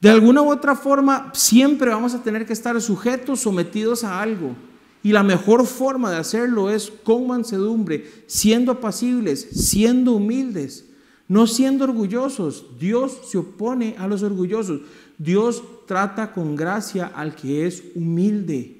[0.00, 4.54] de alguna u otra forma siempre vamos a tener que estar sujetos, sometidos a algo.
[5.02, 10.84] Y la mejor forma de hacerlo es con mansedumbre, siendo apacibles, siendo humildes,
[11.26, 12.78] no siendo orgullosos.
[12.78, 14.82] Dios se opone a los orgullosos.
[15.18, 18.76] Dios trata con gracia al que es humilde.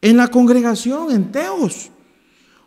[0.00, 1.90] En la congregación, en Teos,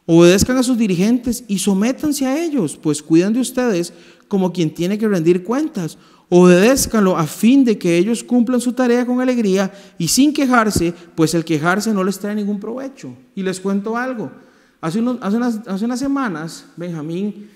[0.05, 3.93] obedezcan a sus dirigentes y sométanse a ellos, pues cuidan de ustedes
[4.27, 5.97] como quien tiene que rendir cuentas.
[6.29, 11.33] Obedézcanlo a fin de que ellos cumplan su tarea con alegría y sin quejarse, pues
[11.33, 13.13] el quejarse no les trae ningún provecho.
[13.35, 14.31] Y les cuento algo.
[14.79, 17.49] Hace, unas semanas, Benjamín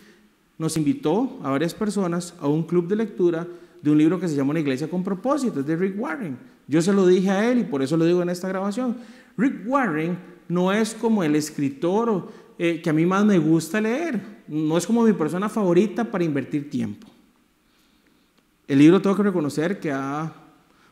[0.57, 3.47] nos invitó a varias personas a un club de lectura
[3.85, 6.39] de un libro que se llama Una iglesia con propósito, es de Rick Warren.
[6.67, 8.97] Yo se lo dije a él y por eso lo digo en esta grabación.
[9.37, 10.17] Rick Warren
[10.49, 14.87] no es como el escritor eh, que a mí más me gusta leer, no es
[14.87, 17.07] como mi persona favorita para invertir tiempo.
[18.67, 20.33] El libro tengo que reconocer que ha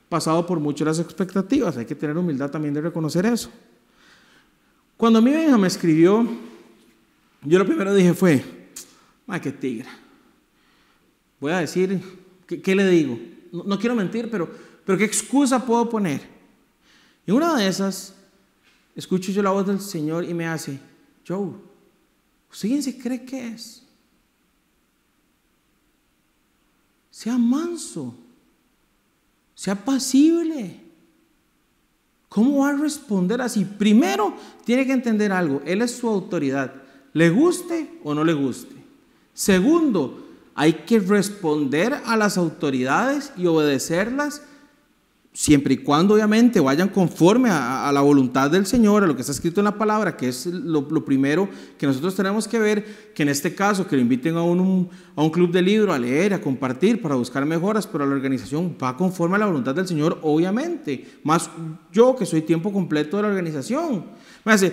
[0.07, 3.49] pasado por muchas las expectativas, hay que tener humildad también de reconocer eso.
[4.97, 6.27] Cuando a mí me escribió
[7.45, 8.43] yo lo primero dije fue,
[9.27, 9.89] ay, qué tigre.
[11.39, 11.99] Voy a decir,
[12.47, 13.19] ¿qué, le digo?
[13.51, 14.49] No, quiero mentir, pero,
[14.85, 16.21] pero ¿qué excusa puedo poner?
[17.25, 18.15] Y una de esas,
[18.95, 20.79] escucho yo la voz del Señor y me hace,
[21.27, 21.51] Joe,
[22.51, 23.83] ¿usted se cree que es?
[27.09, 28.15] Sea manso,
[29.53, 30.81] sea pasible.
[32.27, 33.63] ¿Cómo va a responder así?
[33.63, 34.33] Primero,
[34.65, 35.61] tiene que entender algo.
[35.65, 36.73] Él es su autoridad,
[37.13, 38.75] le guste o no le guste.
[39.33, 44.41] Segundo, hay que responder a las autoridades y obedecerlas
[45.33, 49.31] siempre y cuando obviamente vayan conforme a, la voluntad del Señor, a lo que está
[49.31, 53.29] escrito en la palabra, que es lo, primero que nosotros tenemos que ver, que en
[53.29, 56.41] este caso, que lo inviten a un, a un club de libro, a leer, a
[56.41, 61.17] compartir, para buscar mejoras, pero la organización va conforme a la voluntad del Señor, obviamente,
[61.23, 61.49] más
[61.91, 64.05] yo que soy tiempo completo de la organización.
[64.45, 64.71] Me hace,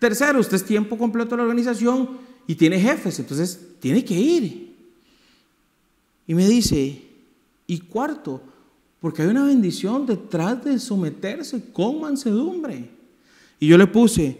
[0.00, 4.69] tercero, usted es tiempo completo de la organización y tiene jefes, entonces tiene que ir.
[6.30, 7.02] Y me dice,
[7.66, 8.40] y cuarto,
[9.00, 12.88] porque hay una bendición detrás de someterse con mansedumbre.
[13.58, 14.38] Y yo le puse,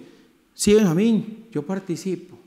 [0.54, 2.38] sí, Benjamín, yo participo.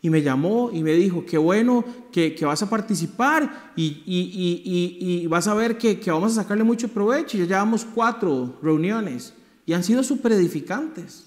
[0.00, 5.54] Y me llamó y me dijo, qué bueno que, vas a participar y, vas a
[5.54, 7.36] ver que, vamos a sacarle mucho provecho.
[7.36, 9.34] Ya llevamos cuatro reuniones
[9.66, 11.26] y han sido súper edificantes.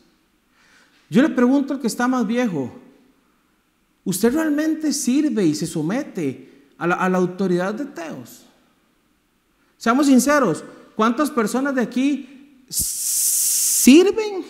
[1.10, 2.72] Yo le pregunto al que está más viejo,
[4.06, 6.51] ¿usted realmente sirve y se somete
[6.82, 8.44] a la, autoridad de Teos?
[9.78, 10.63] Seamos sinceros,
[10.96, 14.46] ¿cuántas personas de aquí sirven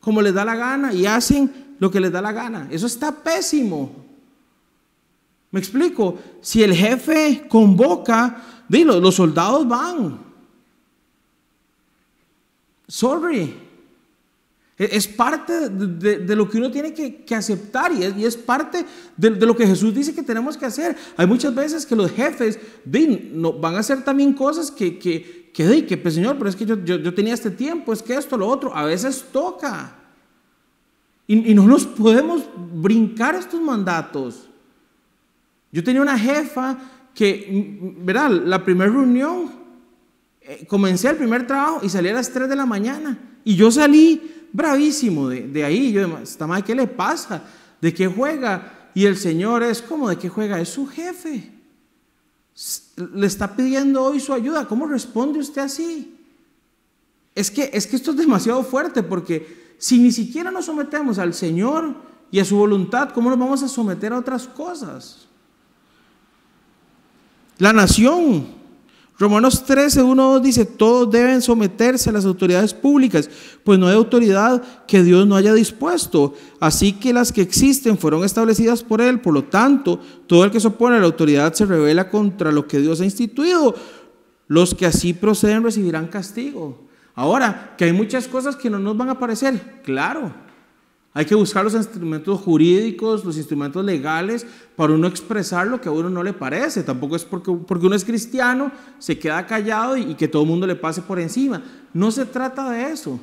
[0.00, 2.68] como les da la gana y hacen lo que les da la gana?
[2.70, 3.92] Eso está pésimo.
[5.50, 10.20] Me explico, si el jefe convoca, dilo, los soldados van.
[12.86, 13.69] Sorry.
[14.80, 19.54] E-, es parte de, lo que uno tiene que, aceptar y es, parte de, lo
[19.54, 20.96] que Jesús dice que tenemos que hacer.
[21.18, 22.58] Hay muchas veces que los jefes
[23.34, 26.64] no, van a hacer también cosas que, que, que, que pues, Señor, pero es que
[26.64, 29.96] yo, yo, tenía este tiempo, es que esto, lo otro, a veces toca.
[31.26, 34.48] Y, no nos podemos brincar estos mandatos.
[35.70, 36.78] Yo tenía una jefa
[37.14, 39.50] que, verá, la primera reunión,
[40.40, 43.18] eh, comencé el primer trabajo y salí a las 3 de la mañana.
[43.44, 45.92] Y yo salí bravísimo de, ahí.
[45.92, 47.42] Yo, esta madre, ¿qué le pasa?
[47.80, 48.90] ¿De qué juega?
[48.94, 50.60] Y el Señor es como, ¿de qué juega?
[50.60, 51.52] Es su jefe.
[53.14, 54.66] Le está pidiendo hoy su ayuda.
[54.66, 56.16] ¿Cómo responde usted así?
[57.34, 61.32] Es que, es que esto es demasiado fuerte porque si ni siquiera nos sometemos al
[61.32, 61.94] Señor
[62.30, 65.26] y a su voluntad, ¿cómo nos vamos a someter a otras cosas?
[67.58, 68.59] La nación
[69.20, 73.28] Romanos 13, 1 dice, todos deben someterse a las autoridades públicas,
[73.62, 76.32] pues no hay autoridad que Dios no haya dispuesto.
[76.58, 79.20] Así que las que existen fueron establecidas por Él.
[79.20, 82.66] Por lo tanto, todo el que se opone a la autoridad se revela contra lo
[82.66, 83.74] que Dios ha instituido.
[84.48, 86.88] Los que así proceden recibirán castigo.
[87.14, 90.32] Ahora, que hay muchas cosas que no nos van a parecer, claro.
[91.12, 94.46] Hay que buscar los instrumentos jurídicos, los instrumentos legales
[94.76, 96.84] para uno expresar lo que a uno no le parece.
[96.84, 98.70] Tampoco es porque, porque uno es cristiano,
[99.00, 101.62] se queda callado y, que todo el mundo le pase por encima.
[101.92, 103.18] No se trata de eso.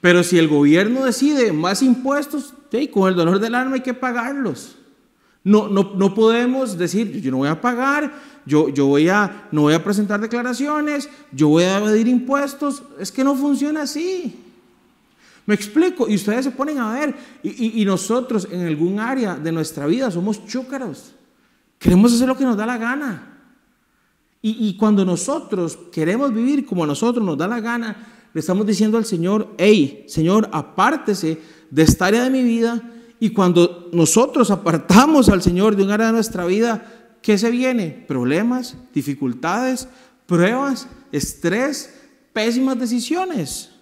[0.00, 2.54] Pero si el gobierno decide más impuestos,
[2.92, 4.76] con el dolor del alma hay que pagarlos.
[5.44, 8.12] No, no, no podemos decir, yo no voy a pagar,
[8.46, 12.82] yo, yo voy a, no voy a presentar declaraciones, yo voy a pedir impuestos.
[12.98, 14.45] Es que no funciona así.
[15.46, 19.86] Me explico, y ustedes se ponen a ver, y, nosotros en algún área de nuestra
[19.86, 21.14] vida somos chúcaros.
[21.78, 23.38] Queremos hacer lo que nos da la gana.
[24.42, 27.96] Y, y, cuando nosotros queremos vivir como a nosotros nos da la gana,
[28.34, 32.82] le estamos diciendo al Señor, hey, Señor, apártese de esta área de mi vida.
[33.20, 38.04] Y cuando nosotros apartamos al Señor de un área de nuestra vida, ¿qué se viene?
[38.06, 39.88] Problemas, dificultades,
[40.26, 41.94] pruebas, estrés,
[42.32, 43.75] pésimas decisiones.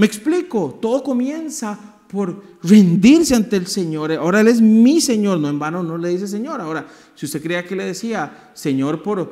[0.00, 1.78] Me explico, todo comienza
[2.10, 4.10] por rendirse ante el Señor.
[4.12, 6.58] Ahora Él es mi Señor, no en vano no le dice Señor.
[6.58, 9.30] Ahora, si usted creía que le decía Señor por...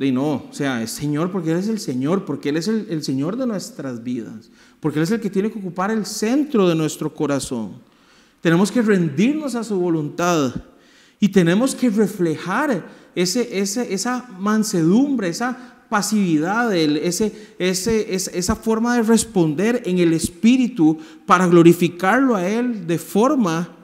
[0.00, 3.04] Y no, o sea, es Señor porque Él es el Señor, porque Él es el,
[3.04, 6.74] Señor de nuestras vidas, porque Él es el que tiene que ocupar el centro de
[6.74, 7.74] nuestro corazón.
[8.40, 10.52] Tenemos que rendirnos a su voluntad
[11.20, 12.84] y tenemos que reflejar
[13.14, 21.46] ese, esa mansedumbre, esa pasividad, ese, ese, esa forma de responder en el Espíritu para
[21.46, 23.76] glorificarlo a Él de forma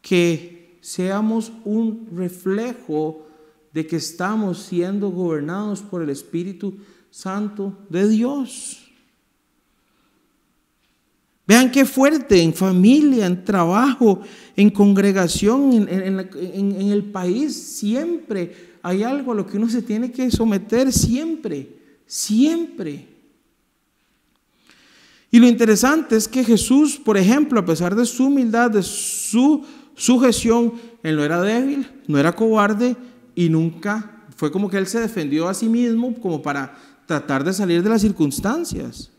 [0.00, 3.26] que seamos un reflejo
[3.72, 6.74] de que estamos siendo gobernados por el Espíritu
[7.10, 8.90] Santo de Dios.
[11.46, 14.20] Vean qué fuerte en familia, en trabajo,
[14.54, 20.30] en congregación, en, el país, siempre hay algo a lo que uno se tiene que
[20.30, 21.68] someter, siempre,
[22.06, 23.06] siempre.
[25.30, 29.64] Y lo interesante es que Jesús, por ejemplo, a pesar de su humildad, de su
[29.94, 30.72] sujeción,
[31.02, 32.96] él no era débil, no era cobarde
[33.34, 36.74] y nunca fue como que él se defendió a sí mismo como para
[37.06, 39.10] tratar de salir de las circunstancias.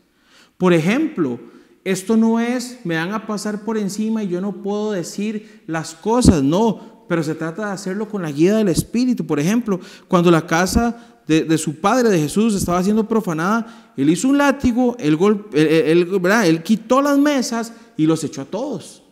[0.58, 1.38] Por ejemplo,
[1.84, 5.94] esto no es, me van a pasar por encima y yo no puedo decir las
[5.94, 9.26] cosas, no, pero se trata de hacerlo con la guía del Espíritu.
[9.26, 14.28] Por ejemplo, cuando la casa de, su padre, de Jesús, estaba siendo profanada, él hizo
[14.28, 15.18] un látigo, él,
[15.52, 19.02] él, quitó las mesas y los echó a todos.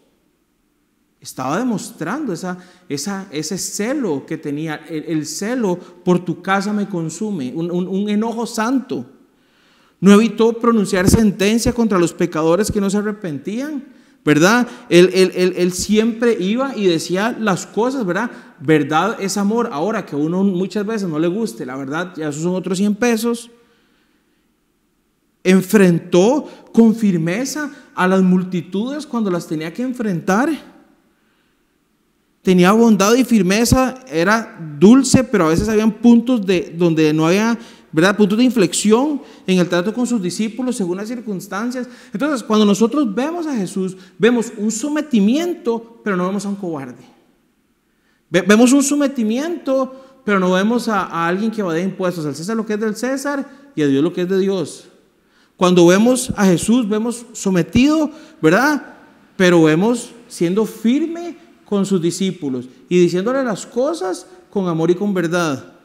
[1.20, 2.57] Estaba demostrando esa,
[2.88, 9.05] esa, ese celo que tenía, el, celo por tu casa me consume, un enojo santo.
[10.01, 14.68] No evitó pronunciar sentencia contra los pecadores que no se arrepentían, ¿verdad?
[14.89, 18.31] Él, siempre iba y decía las cosas, ¿verdad?
[18.61, 19.71] Verdad es amor.
[19.73, 22.79] Ahora que a uno muchas veces no le guste, la verdad, ya esos son otros
[22.79, 23.51] 100 pesos.
[25.43, 30.51] Enfrentó con firmeza a las multitudes cuando las tenía que enfrentar.
[32.43, 37.59] Tenía bondad y firmeza, era dulce, pero a veces habían puntos de, donde no había
[37.93, 38.16] ¿verdad?
[38.16, 41.88] Puntos de inflexión en el trato con sus discípulos según las circunstancias.
[42.12, 47.03] Entonces, cuando nosotros vemos a Jesús, vemos un sometimiento, pero no vemos a un cobarde.
[48.30, 52.24] Vemos un sometimiento, pero no vemos a, alguien que va impuestos.
[52.24, 54.86] Al César lo que es del César y a Dios lo que es de Dios.
[55.57, 58.11] Cuando vemos a Jesús, vemos sometido,
[58.41, 58.95] ¿verdad?
[59.36, 65.12] Pero vemos siendo firme con sus discípulos y diciéndole las cosas con amor y con
[65.12, 65.80] verdad.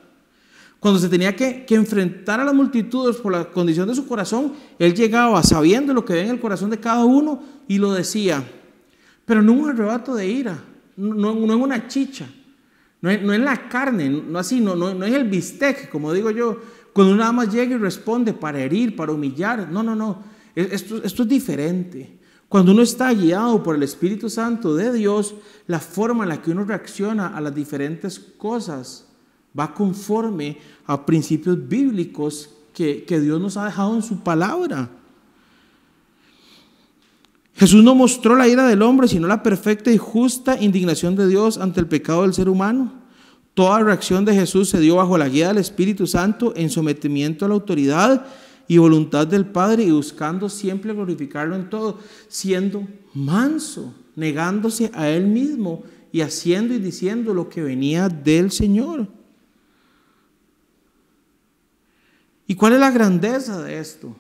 [0.86, 4.94] Cuando se tenía que, enfrentar a las multitudes por la condición de su corazón, él
[4.94, 8.48] llegaba sabiendo lo que ve en el corazón de cada uno y lo decía,
[9.26, 10.64] pero no un arrebato de ira,
[10.96, 12.30] no, en una chicha,
[13.02, 16.62] no, en la carne, no así, no, no, es el bistec, como digo yo,
[16.94, 20.22] cuando uno nada más llega y responde para herir, para humillar, no, no, no,
[20.54, 22.20] esto, esto es diferente.
[22.48, 25.34] Cuando uno está guiado por el Espíritu Santo de Dios,
[25.66, 29.05] la forma en la que uno reacciona a las diferentes cosas
[29.58, 34.90] va conforme a principios bíblicos que, Dios nos ha dejado en su palabra.
[37.56, 41.58] Jesús no mostró la ira del hombre, sino la perfecta y justa indignación de Dios
[41.58, 42.92] ante el pecado del ser humano.
[43.54, 47.48] Toda reacción de Jesús se dio bajo la guía del Espíritu Santo en sometimiento a
[47.48, 48.26] la autoridad
[48.68, 55.28] y voluntad del Padre y buscando siempre glorificarlo en todo, siendo manso, negándose a él
[55.28, 59.08] mismo y haciendo y diciendo lo que venía del Señor.
[62.48, 64.16] ¿Y cuál es la grandeza de esto?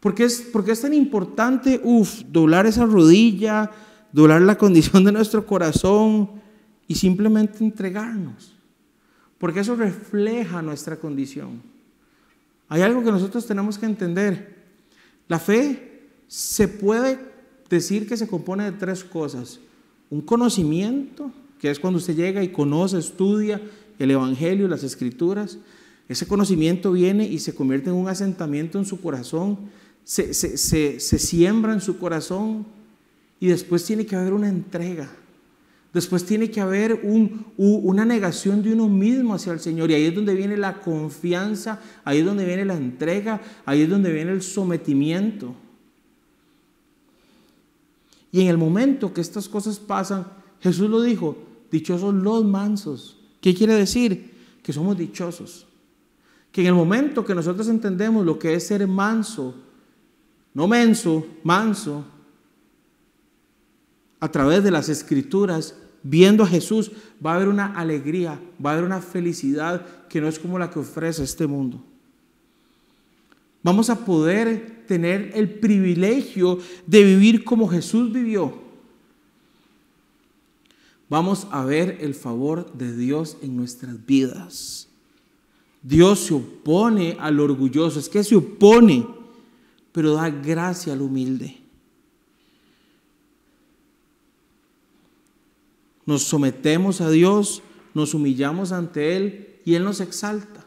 [0.00, 3.70] ¿Por qué es, porque es tan importante, uf, doblar esa rodilla,
[4.12, 6.30] doblar la condición de nuestro corazón
[6.88, 8.54] y simplemente entregarnos?
[9.38, 11.62] Porque eso refleja nuestra condición.
[12.68, 14.56] Hay algo que nosotros tenemos que entender.
[15.28, 17.18] La fe se puede
[17.68, 19.60] decir que se compone de tres cosas.
[20.08, 23.60] Un conocimiento, que es cuando usted llega y conoce, estudia
[23.98, 25.58] el Evangelio, las Escrituras.
[26.10, 29.70] Ese conocimiento viene y se convierte en un asentamiento en su corazón,
[30.02, 30.34] se,
[30.98, 32.66] siembra en su corazón
[33.38, 35.08] y después tiene que haber una entrega.
[35.94, 37.00] Después tiene que haber
[37.56, 39.88] una negación de uno mismo hacia el Señor.
[39.88, 43.88] Y ahí es donde viene la confianza, ahí es donde viene la entrega, ahí es
[43.88, 45.54] donde viene el sometimiento.
[48.32, 50.26] Y en el momento que estas cosas pasan,
[50.58, 51.38] Jesús lo dijo,
[51.70, 53.16] dichosos los mansos.
[53.40, 54.32] ¿Qué quiere decir?
[54.64, 55.68] Que somos dichosos.
[56.52, 59.54] Que en el momento que nosotros entendemos lo que es ser manso,
[60.52, 62.04] no menso, manso,
[64.18, 66.92] a través de las escrituras, viendo a Jesús,
[67.24, 70.70] va a haber una alegría, va a haber una felicidad que no es como la
[70.70, 71.82] que ofrece este mundo.
[73.62, 78.70] Vamos a poder tener el privilegio de vivir como Jesús vivió.
[81.08, 84.89] Vamos a ver el favor de Dios en nuestras vidas.
[85.82, 89.06] Dios se opone al orgulloso, es que se opone,
[89.92, 91.56] pero da gracia al humilde.
[96.04, 97.62] Nos sometemos a Dios,
[97.94, 100.64] nos humillamos ante Él y Él nos exalta,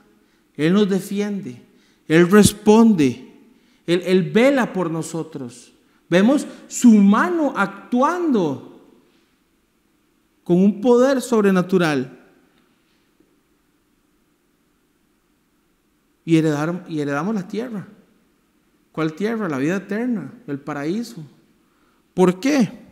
[0.55, 1.61] Él nos defiende,
[2.07, 3.31] Él responde,
[3.85, 5.73] Él, Él vela por nosotros.
[6.09, 8.81] Vemos su mano actuando
[10.43, 12.22] con un poder sobrenatural.
[16.25, 17.87] Y, y heredamos la tierra.
[18.91, 19.49] ¿Cuál tierra?
[19.49, 21.23] La vida eterna, el paraíso.
[22.13, 22.83] ¿Por qué?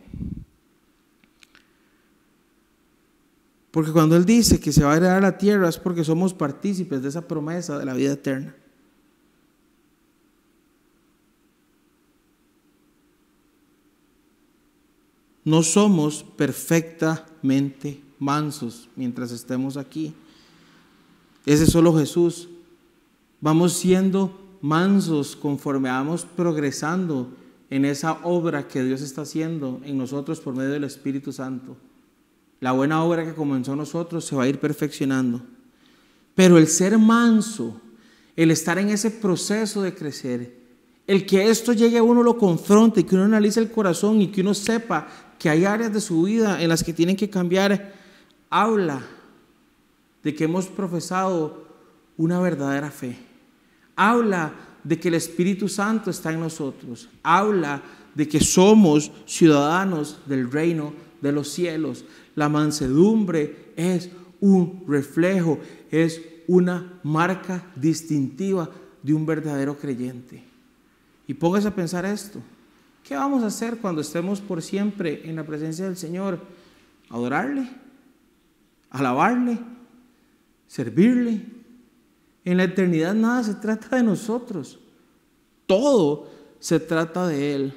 [3.70, 7.02] Porque cuando Él dice que se va a heredar la tierra es porque somos partícipes
[7.02, 8.54] de esa promesa de la vida eterna.
[15.44, 20.14] No somos perfectamente mansos mientras estemos aquí.
[21.46, 22.48] Ese es solo Jesús.
[23.42, 27.28] Vamos siendo mansos conforme vamos progresando
[27.70, 31.76] en esa obra que Dios está haciendo en nosotros por medio del Espíritu Santo.
[32.60, 35.42] La buena obra que comenzó en nosotros se va a ir perfeccionando.
[36.36, 37.80] Pero el ser manso,
[38.36, 40.56] el estar en ese proceso de crecer,
[41.08, 44.42] el que esto llegue a uno lo confronte, que uno analice el corazón y que
[44.42, 47.92] uno sepa que hay áreas de su vida en las que tienen que cambiar,
[48.48, 49.02] habla
[50.22, 51.66] de que hemos profesado
[52.16, 53.31] una verdadera fe.
[54.02, 57.08] Habla de que el Espíritu Santo está en nosotros.
[57.22, 57.80] Habla
[58.16, 62.04] de que somos ciudadanos del reino de los cielos.
[62.34, 68.68] La mansedumbre es un reflejo, es una marca distintiva
[69.04, 70.42] de un verdadero creyente.
[71.28, 72.40] Y póngase a pensar esto.
[73.04, 76.40] ¿Qué vamos a hacer cuando estemos por siempre en la presencia del Señor?
[77.08, 77.70] Adorarle,
[78.90, 79.60] alabarle,
[80.66, 81.61] servirle.
[82.44, 84.78] En la eternidad nada se trata de nosotros.
[85.66, 86.28] Todo
[86.58, 87.74] se trata de Él.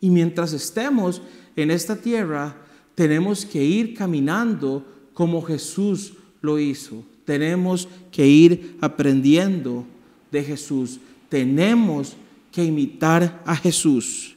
[0.00, 1.22] Y mientras estemos
[1.56, 2.56] en esta tierra,
[2.94, 7.04] tenemos que ir caminando como Jesús lo hizo.
[7.24, 9.84] Tenemos que ir aprendiendo
[10.30, 10.98] de Jesús.
[11.28, 12.16] Tenemos
[12.50, 14.36] que imitar a Jesús.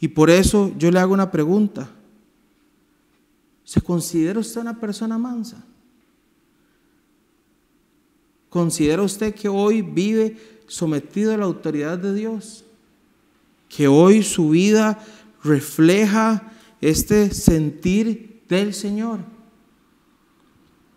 [0.00, 1.90] Y por eso yo le hago una pregunta.
[3.64, 5.64] ¿Se considera usted una persona mansa?
[8.48, 10.36] ¿Considera usted que hoy vive
[10.66, 12.64] sometido a la autoridad de Dios?
[13.68, 14.98] ¿Que hoy su vida
[15.42, 19.20] refleja este sentir del Señor.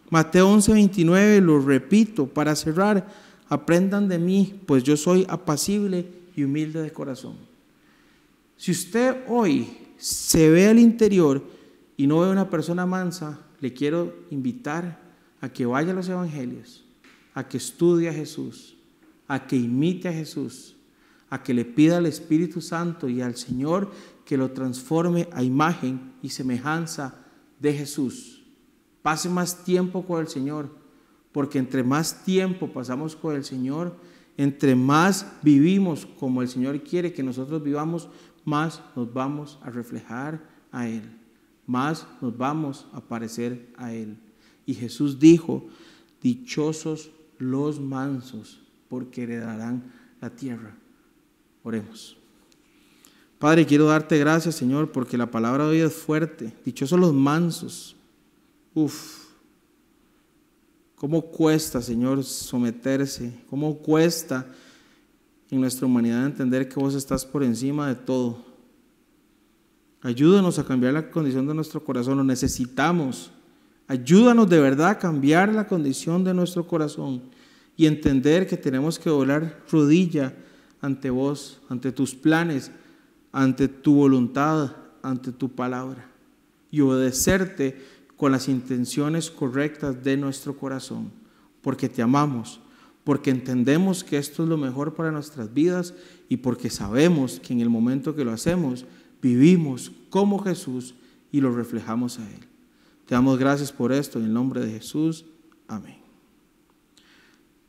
[0.10, 3.08] Mateo 11, 29, lo repito para cerrar,
[3.48, 7.36] aprendan de mí, pues yo soy apacible y humilde de corazón.
[8.58, 11.44] Si usted hoy se ve al interior
[11.96, 15.00] y no ve una persona mansa, le quiero invitar
[15.40, 16.84] a que vaya a los evangelios,
[17.34, 18.78] a que estudie a Jesús,
[19.28, 20.76] a que imite a Jesús,
[21.30, 23.92] a que le pida al Espíritu Santo y al Señor
[24.26, 27.16] que lo transforme a imagen y semejanza
[27.60, 28.44] de Jesús.
[29.02, 30.70] Pase más tiempo con el Señor,
[31.32, 33.96] porque entre más tiempo pasamos con el Señor,
[34.38, 38.10] entre más vivimos como el Señor quiere que nosotros vivamos,
[38.44, 41.04] más nos vamos a reflejar a Él,
[41.66, 44.18] más nos vamos a parecer a Él.
[44.66, 45.68] Y Jesús dijo,
[46.22, 47.12] dichosos
[47.42, 50.76] los mansos, porque heredarán la tierra.
[51.64, 52.18] Oremos.
[53.40, 56.54] Padre, quiero darte gracias, Señor, porque la palabra de hoy es fuerte.
[56.64, 57.96] Dichosos los mansos.
[58.76, 59.22] Uf.
[60.96, 63.34] ¿Cómo cuesta, Señor, someterse?
[63.50, 64.46] ¿Cómo cuesta
[65.50, 68.46] en nuestra humanidad entender que vos estás por encima de todo?
[70.04, 72.18] Ayúdanos a cambiar la condición de nuestro corazón.
[72.18, 73.32] Lo necesitamos.
[73.92, 77.24] Ayúdanos de verdad a cambiar la condición de nuestro corazón
[77.76, 80.34] y entender que tenemos que doblar rodilla
[80.80, 82.72] ante vos, ante tus planes
[83.34, 86.10] ante tu voluntad, ante tu palabra
[86.72, 87.82] y obedecerte
[88.16, 91.12] con las intenciones correctas de nuestro corazón,
[91.62, 92.62] porque te amamos,
[93.04, 95.94] porque entendemos que esto es lo mejor para nuestras vidas
[96.30, 98.86] y porque sabemos que en el momento que lo hacemos,
[99.22, 100.96] vivimos como Jesús
[101.30, 102.51] y lo reflejamos a Él.
[103.12, 105.26] Te damos gracias por esto en el nombre de Jesús.
[105.68, 105.98] Amén.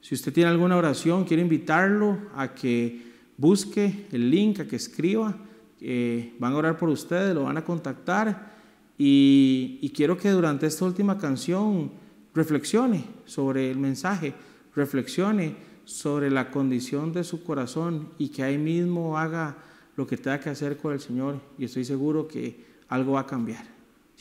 [0.01, 3.03] Si usted tiene alguna oración, quiero invitarlo a que
[3.36, 5.36] busque el link, a que escriba
[5.80, 8.53] eh, van a orar por ustedes, lo van a contactar
[8.97, 11.90] y, quiero que durante esta última canción
[12.32, 14.34] reflexione sobre el mensaje,
[14.76, 19.57] reflexione sobre la condición de su corazón y que ahí mismo haga
[19.97, 23.26] lo que tenga que hacer con el Señor y estoy seguro que algo va a
[23.26, 23.71] cambiar.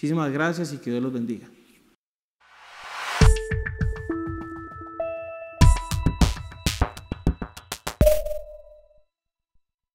[0.02, 1.47] Muchísimas gracias y que Dios los bendiga.